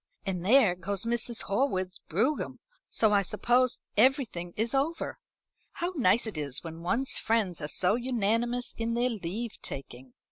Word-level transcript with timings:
And 0.25 0.43
there 0.43 0.73
goes 0.73 1.03
Mrs. 1.03 1.43
Horwood's 1.43 1.99
brougham; 1.99 2.57
so 2.89 3.13
I 3.13 3.21
suppose 3.21 3.81
everything 3.95 4.51
is 4.57 4.73
over. 4.73 5.19
How 5.73 5.93
nice 5.95 6.25
it 6.25 6.39
is 6.39 6.63
when 6.63 6.81
one's 6.81 7.19
friends 7.19 7.61
are 7.61 7.67
so 7.67 7.93
unanimous 7.93 8.73
in 8.75 8.95
their 8.95 9.11
leave 9.11 9.61
taking." 9.61 10.15